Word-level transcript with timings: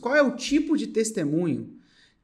Qual 0.00 0.14
é 0.14 0.22
o 0.22 0.36
tipo 0.36 0.76
de 0.76 0.86
testemunho 0.86 1.70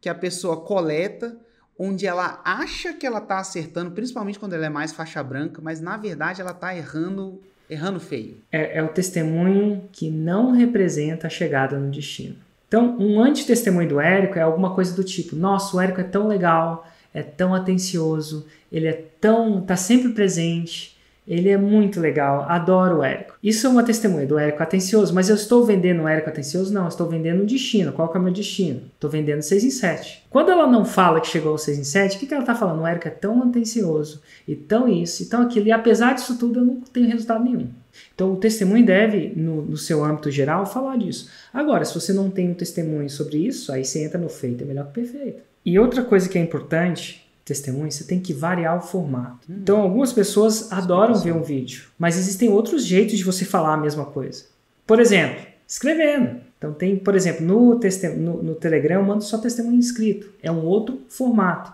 que 0.01 0.09
a 0.09 0.15
pessoa 0.15 0.61
coleta 0.61 1.37
onde 1.77 2.07
ela 2.07 2.41
acha 2.45 2.93
que 2.93 3.05
ela 3.05 3.19
está 3.19 3.39
acertando, 3.39 3.91
principalmente 3.91 4.39
quando 4.39 4.53
ela 4.53 4.67
é 4.67 4.69
mais 4.69 4.93
faixa 4.93 5.21
branca, 5.25 5.61
mas 5.61 5.81
na 5.81 5.97
verdade 5.97 6.41
ela 6.41 6.53
está 6.53 6.77
errando, 6.77 7.43
errando 7.69 7.99
feio? 7.99 8.37
É, 8.53 8.79
é 8.79 8.83
o 8.83 8.89
testemunho 8.89 9.89
que 9.91 10.09
não 10.09 10.53
representa 10.53 11.27
a 11.27 11.31
chegada 11.31 11.77
no 11.77 11.91
destino. 11.91 12.37
Então, 12.69 12.97
um 12.99 13.21
antitestemunho 13.21 13.89
do 13.89 14.01
Érico 14.01 14.39
é 14.39 14.43
alguma 14.43 14.73
coisa 14.73 14.95
do 14.95 15.03
tipo: 15.03 15.35
nossa, 15.35 15.77
o 15.77 15.81
Érico 15.81 16.01
é 16.01 16.05
tão 16.05 16.29
legal, 16.29 16.89
é 17.13 17.23
tão 17.23 17.53
atencioso, 17.55 18.47
ele 18.71 18.87
é 18.87 19.05
tão. 19.21 19.61
tá 19.63 19.77
sempre 19.77 20.11
presente, 20.13 20.94
ele 21.27 21.49
é 21.49 21.57
muito 21.57 22.01
legal, 22.01 22.45
adoro 22.49 22.99
o 22.99 23.03
Érico. 23.03 23.35
Isso 23.43 23.67
é 23.67 23.71
uma 23.71 23.83
testemunha 23.83 24.27
do 24.27 24.39
Érico 24.39 24.63
atencioso, 24.63 25.15
mas 25.15 25.31
eu 25.31 25.35
estou 25.35 25.65
vendendo 25.65 26.03
o 26.03 26.09
Érico 26.09 26.29
atencioso? 26.29 26.73
Não, 26.73 26.83
eu 26.83 26.89
estou 26.89 27.09
vendendo 27.09 27.43
o 27.43 27.47
destino. 27.47 27.93
Qual 27.93 28.09
que 28.11 28.17
é 28.17 28.21
o 28.21 28.23
meu 28.23 28.33
destino? 28.33 28.83
Estou 28.95 29.09
vendendo 29.09 29.41
6 29.41 29.65
em 29.65 29.71
7. 29.71 30.25
Quando 30.29 30.51
ela 30.51 30.67
não 30.67 30.85
fala 30.85 31.21
que 31.21 31.29
chegou 31.29 31.53
ao 31.53 31.59
6 31.59 31.79
em 31.79 31.85
7, 31.85 32.17
o 32.17 32.21
que, 32.21 32.27
que 32.27 32.35
ela 32.35 32.43
está 32.43 32.55
falando? 32.55 32.83
O 32.83 32.87
Érico 32.87 33.09
é 33.09 33.11
tão 33.11 33.43
atencioso, 33.43 34.21
e 34.47 34.55
tão 34.55 34.87
isso, 34.87 35.23
e 35.23 35.27
tão 35.27 35.43
aquilo, 35.43 35.67
e 35.67 35.73
apesar 35.73 36.15
disso 36.15 36.39
tudo 36.39 36.61
eu 36.61 36.65
não 36.65 36.81
tenho 36.81 37.09
resultado 37.09 37.43
nenhum. 37.43 37.69
Então 38.15 38.33
o 38.33 38.37
testemunho 38.37 38.85
deve, 38.85 39.33
no, 39.35 39.63
no 39.63 39.77
seu 39.77 40.05
âmbito 40.05 40.31
geral, 40.31 40.67
falar 40.67 40.99
disso. 40.99 41.31
Agora, 41.53 41.85
se 41.85 41.95
você 41.95 42.13
não 42.13 42.29
tem 42.31 42.51
um 42.51 42.55
testemunho 42.55 43.09
sobre 43.09 43.39
isso, 43.39 43.73
aí 43.73 43.85
você 43.85 44.05
entra 44.05 44.19
no 44.19 44.29
feito 44.29 44.63
é 44.63 44.67
melhor 44.67 44.87
que 44.87 45.01
perfeito. 45.01 45.43
E 45.65 45.79
outra 45.79 46.03
coisa 46.03 46.29
que 46.29 46.37
é 46.37 46.41
importante 46.41 47.24
testemunho, 47.45 47.93
você 47.93 48.05
tem 48.05 48.21
que 48.21 48.33
variar 48.33 48.77
o 48.77 48.81
formato. 48.81 49.51
Hum. 49.51 49.59
Então, 49.63 49.81
algumas 49.81 50.13
pessoas 50.13 50.73
adoram 50.73 51.15
ver 51.15 51.33
um 51.33 51.43
vídeo, 51.43 51.85
mas 51.99 52.17
existem 52.17 52.49
outros 52.49 52.85
jeitos 52.85 53.19
de 53.19 53.25
você 53.25 53.45
falar 53.45 53.75
a 53.75 53.79
mesma 53.79 54.07
coisa. 54.07 54.45
Por 54.87 55.01
exemplo, 55.01 55.45
escrevendo. 55.67 56.41
Então, 56.59 56.73
tem, 56.73 56.97
por 56.97 57.15
exemplo, 57.15 57.45
no, 57.45 57.79
no, 58.17 58.43
no 58.43 58.55
Telegram 58.55 59.01
eu 59.01 59.07
mando 59.07 59.25
só 59.25 59.39
testemunho 59.39 59.79
escrito. 59.79 60.31
É 60.43 60.51
um 60.51 60.65
outro 60.65 61.03
formato. 61.09 61.73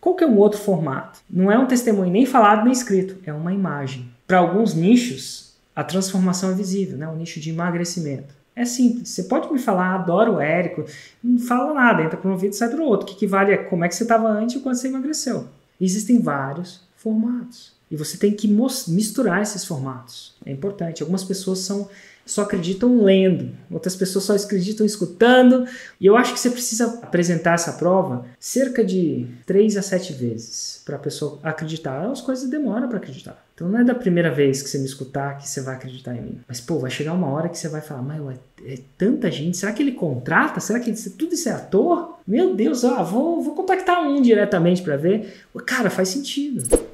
Qual 0.00 0.14
que 0.14 0.24
é 0.24 0.26
um 0.26 0.38
outro 0.38 0.58
formato? 0.58 1.20
Não 1.28 1.52
é 1.52 1.58
um 1.58 1.66
testemunho 1.66 2.10
nem 2.10 2.24
falado 2.24 2.64
nem 2.64 2.72
escrito, 2.72 3.18
é 3.26 3.32
uma 3.32 3.52
imagem. 3.52 4.10
Para 4.26 4.38
alguns 4.38 4.74
nichos, 4.74 5.54
a 5.76 5.84
transformação 5.84 6.50
é 6.50 6.54
visível, 6.54 6.96
né? 6.96 7.06
o 7.06 7.16
nicho 7.16 7.38
de 7.38 7.50
emagrecimento. 7.50 8.34
É 8.60 8.64
simples. 8.66 9.08
Você 9.08 9.22
pode 9.22 9.50
me 9.50 9.58
falar, 9.58 9.94
adoro 9.94 10.34
o 10.34 10.40
Érico, 10.40 10.84
não 11.24 11.38
fala 11.38 11.72
nada, 11.72 12.02
entra 12.02 12.18
por 12.18 12.30
um 12.30 12.36
vídeo 12.36 12.50
e 12.50 12.58
sai 12.58 12.68
para 12.68 12.82
o 12.82 12.84
outro. 12.84 13.06
O 13.06 13.10
que, 13.10 13.16
que 13.16 13.26
vale 13.26 13.52
é 13.52 13.56
como 13.56 13.86
é 13.86 13.88
que 13.88 13.94
você 13.94 14.02
estava 14.02 14.28
antes 14.28 14.56
e 14.56 14.60
quando 14.60 14.74
você 14.74 14.88
emagreceu. 14.88 15.48
Existem 15.80 16.20
vários 16.20 16.82
formatos. 16.94 17.72
E 17.90 17.96
você 17.96 18.16
tem 18.16 18.32
que 18.32 18.46
misturar 18.46 19.42
esses 19.42 19.64
formatos. 19.64 20.34
É 20.44 20.52
importante. 20.52 21.02
Algumas 21.02 21.24
pessoas 21.24 21.58
são 21.60 21.88
só 22.30 22.42
acreditam 22.42 23.02
lendo, 23.02 23.50
outras 23.70 23.96
pessoas 23.96 24.24
só 24.24 24.36
acreditam 24.36 24.86
escutando. 24.86 25.66
E 26.00 26.06
eu 26.06 26.16
acho 26.16 26.32
que 26.32 26.38
você 26.38 26.50
precisa 26.50 27.00
apresentar 27.02 27.54
essa 27.54 27.72
prova 27.72 28.24
cerca 28.38 28.84
de 28.84 29.26
3 29.46 29.76
a 29.76 29.82
7 29.82 30.12
vezes 30.12 30.80
para 30.84 30.94
a 30.94 30.98
pessoa 30.98 31.40
acreditar. 31.42 32.08
As 32.08 32.20
coisas 32.20 32.48
demoram 32.48 32.88
para 32.88 32.98
acreditar. 32.98 33.44
Então 33.52 33.68
não 33.68 33.80
é 33.80 33.84
da 33.84 33.94
primeira 33.94 34.30
vez 34.30 34.62
que 34.62 34.68
você 34.70 34.78
me 34.78 34.84
escutar 34.84 35.38
que 35.38 35.48
você 35.48 35.60
vai 35.60 35.74
acreditar 35.74 36.14
em 36.14 36.22
mim. 36.22 36.40
Mas, 36.46 36.60
pô, 36.60 36.78
vai 36.78 36.90
chegar 36.90 37.12
uma 37.12 37.28
hora 37.28 37.48
que 37.48 37.58
você 37.58 37.68
vai 37.68 37.80
falar, 37.80 38.02
mas 38.02 38.38
é, 38.64 38.74
é 38.74 38.78
tanta 38.96 39.30
gente, 39.30 39.56
será 39.56 39.72
que 39.72 39.82
ele 39.82 39.92
contrata? 39.92 40.60
Será 40.60 40.80
que 40.80 40.92
tudo 41.10 41.34
isso 41.34 41.48
é 41.48 41.52
ator? 41.52 42.20
Meu 42.26 42.54
Deus, 42.54 42.84
ó, 42.84 43.02
vou, 43.02 43.42
vou 43.42 43.54
contactar 43.54 44.00
um 44.00 44.22
diretamente 44.22 44.82
para 44.82 44.96
ver. 44.96 45.42
Cara, 45.66 45.90
faz 45.90 46.08
sentido. 46.08 46.89